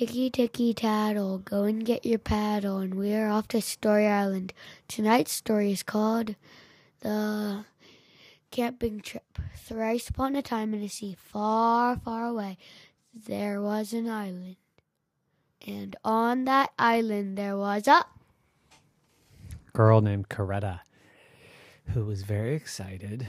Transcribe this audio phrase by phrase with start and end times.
[0.00, 4.54] Ticky ticky tattle, go and get your paddle, and we are off to Story Island.
[4.88, 6.36] Tonight's story is called
[7.00, 7.66] The
[8.50, 9.38] Camping Trip.
[9.54, 12.56] Thrice upon a time in a sea far, far away,
[13.12, 14.56] there was an island.
[15.66, 18.06] And on that island there was a
[19.74, 20.80] girl named Coretta
[21.88, 23.28] who was very excited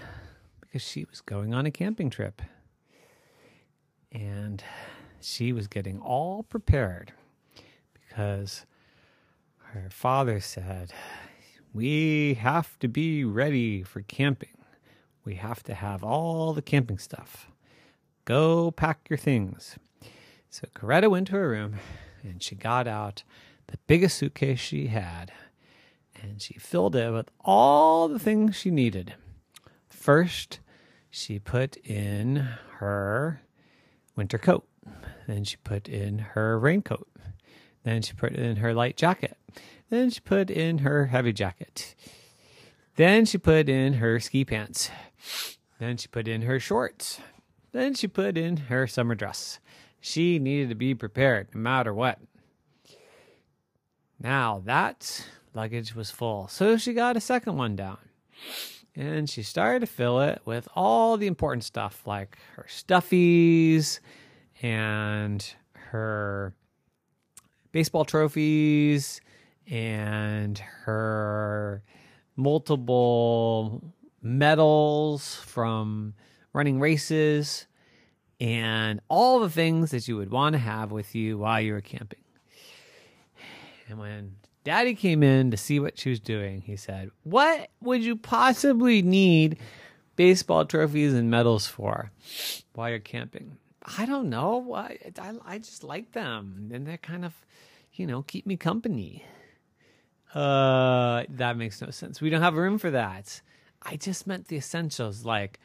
[0.61, 2.41] because she was going on a camping trip.
[4.13, 4.63] And
[5.23, 7.13] she was getting all prepared
[7.93, 8.65] because
[9.73, 10.93] her father said,
[11.73, 14.57] We have to be ready for camping.
[15.23, 17.47] We have to have all the camping stuff.
[18.25, 19.77] Go pack your things.
[20.49, 21.75] So Coretta went to her room
[22.23, 23.23] and she got out
[23.67, 25.31] the biggest suitcase she had
[26.21, 29.15] and she filled it with all the things she needed.
[29.89, 30.59] First,
[31.09, 32.47] she put in
[32.77, 33.41] her
[34.15, 34.65] winter coat.
[35.27, 37.07] Then she put in her raincoat.
[37.83, 39.37] Then she put in her light jacket.
[39.89, 41.95] Then she put in her heavy jacket.
[42.95, 44.89] Then she put in her ski pants.
[45.79, 47.19] Then she put in her shorts.
[47.71, 49.59] Then she put in her summer dress.
[49.99, 52.19] She needed to be prepared no matter what.
[54.19, 57.97] Now that luggage was full, so she got a second one down.
[58.95, 63.99] And she started to fill it with all the important stuff like her stuffies
[64.61, 66.53] and her
[67.71, 69.21] baseball trophies
[69.67, 71.83] and her
[72.35, 73.81] multiple
[74.21, 76.13] medals from
[76.53, 77.67] running races
[78.39, 81.81] and all the things that you would want to have with you while you were
[81.81, 82.19] camping.
[83.87, 88.03] And when daddy came in to see what she was doing, he said, What would
[88.03, 89.57] you possibly need
[90.15, 92.11] baseball trophies and medals for
[92.73, 93.57] while you're camping?
[93.83, 94.73] I don't know.
[94.73, 96.69] I, I, I just like them.
[96.73, 97.33] And they're kind of,
[97.93, 99.23] you know, keep me company.
[100.33, 102.21] Uh, that makes no sense.
[102.21, 103.41] We don't have room for that.
[103.81, 105.59] I just meant the essentials like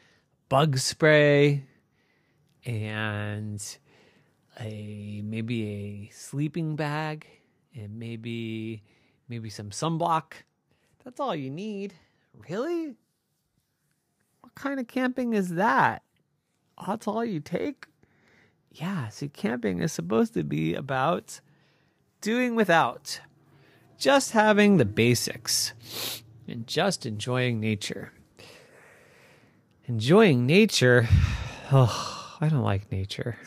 [0.49, 1.63] bug spray
[2.65, 3.63] and
[4.59, 7.27] a maybe a sleeping bag
[7.75, 8.83] and maybe
[9.29, 10.33] maybe some sunblock.
[11.03, 11.93] That's all you need.
[12.49, 12.95] Really?
[14.41, 16.01] What kind of camping is that?
[16.85, 17.85] That's all you take?
[18.71, 21.39] Yeah, see, camping is supposed to be about
[22.21, 23.21] doing without,
[23.97, 25.73] just having the basics,
[26.47, 28.11] and just enjoying nature.
[29.85, 31.07] Enjoying nature?
[31.69, 33.37] Oh, I don't like nature.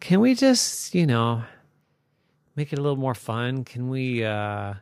[0.00, 1.44] Can we just, you know,
[2.56, 3.62] make it a little more fun?
[3.62, 4.74] Can we, uh,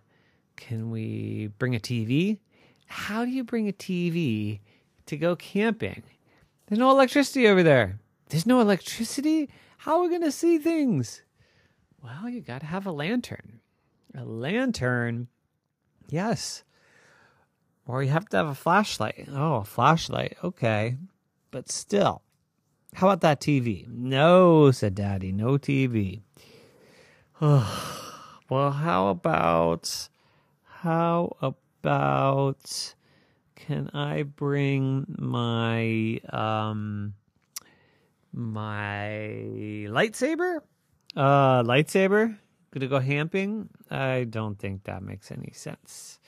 [0.57, 2.39] can we bring a TV?
[2.87, 4.61] How do you bring a TV
[5.05, 6.03] to go camping?
[6.67, 8.01] There's no electricity over there.
[8.29, 9.51] There's no electricity?
[9.79, 11.23] How are we going to see things?
[12.03, 13.61] Well, you got to have a lantern.
[14.17, 15.29] A lantern,
[16.09, 16.63] yes.
[17.87, 19.29] Or you have to have a flashlight.
[19.31, 20.37] Oh, a flashlight.
[20.43, 20.97] Okay.
[21.51, 22.23] But still,
[22.95, 23.87] how about that TV?
[23.89, 25.33] No, said Daddy.
[25.33, 26.23] No TV.
[27.41, 30.09] well, how about.
[30.63, 32.95] How about.
[33.57, 36.21] Can I bring my.
[36.31, 37.15] um
[38.35, 40.59] my lightsaber?
[41.17, 42.37] Uh, lightsaber?
[42.73, 43.69] Gonna go camping?
[43.91, 46.19] I don't think that makes any sense.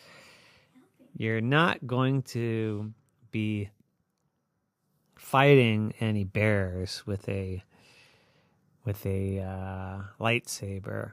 [1.16, 2.92] You're not going to
[3.32, 3.70] be
[5.16, 7.64] fighting any bears with a
[8.84, 11.12] with a uh, lightsaber.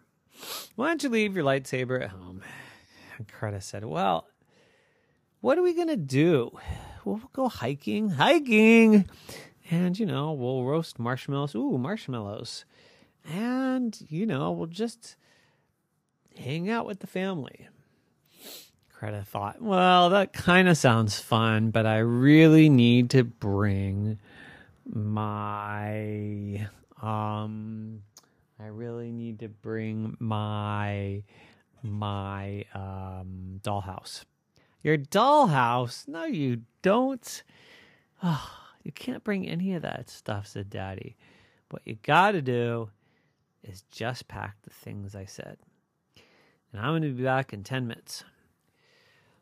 [0.75, 2.43] Why don't you leave your lightsaber at home?
[3.17, 4.27] And Coretta said, "Well,
[5.41, 6.51] what are we gonna do?
[7.05, 8.11] We'll go hiking.
[8.11, 9.09] Hiking
[9.73, 11.55] and you know we'll roast marshmallows.
[11.55, 12.65] Ooh marshmallows.
[13.25, 15.15] And you know we'll just
[16.37, 17.67] hang out with the family.
[18.93, 24.17] Coretta thought well that kind of sounds fun but i really need to bring
[24.85, 26.69] my
[27.01, 28.01] um
[28.61, 31.21] i really need to bring my
[31.83, 34.23] my um dollhouse.
[34.81, 36.07] Your dollhouse?
[36.07, 37.43] No you don't.
[38.25, 41.15] Oh you can't bring any of that stuff, said Daddy.
[41.69, 42.89] What you got to do
[43.63, 45.57] is just pack the things I said.
[46.71, 48.23] And I'm to be back in 10 minutes.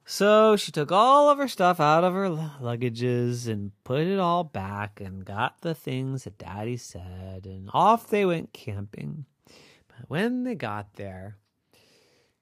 [0.06, 4.44] So she took all of her stuff out of her luggages and put it all
[4.44, 9.26] back and got the things that Daddy said, and off they went camping.
[9.46, 11.38] But when they got there,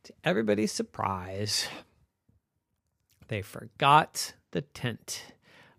[0.03, 1.67] to everybody's surprise,
[3.27, 5.33] they forgot the tent.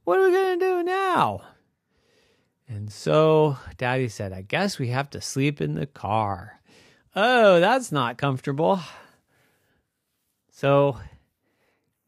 [0.04, 1.42] What are we going to do now?
[2.68, 6.60] And so Daddy said, I guess we have to sleep in the car.
[7.14, 8.80] Oh, that's not comfortable.
[10.50, 10.96] So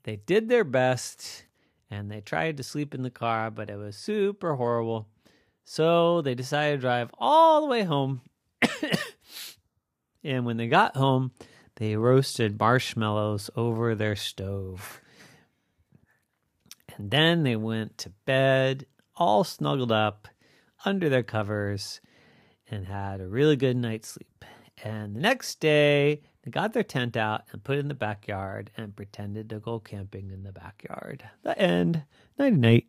[0.04, 1.44] they did their best
[1.90, 5.08] and they tried to sleep in the car, but it was super horrible.
[5.64, 8.22] So they decided to drive all the way home.
[10.24, 11.32] and when they got home,
[11.76, 15.01] they roasted marshmallows over their stove.
[16.96, 18.86] And then they went to bed,
[19.16, 20.28] all snuggled up
[20.84, 22.00] under their covers,
[22.70, 24.44] and had a really good night's sleep.
[24.82, 28.70] And the next day, they got their tent out and put it in the backyard
[28.76, 31.22] and pretended to go camping in the backyard.
[31.42, 32.04] The end.
[32.38, 32.86] Night night.